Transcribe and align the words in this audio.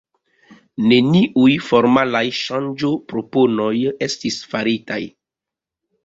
Neniuj 0.91 1.49
formalaj 1.65 2.21
ŝanĝoproponoj 2.37 3.73
estis 4.07 4.39
faritaj. 4.55 4.99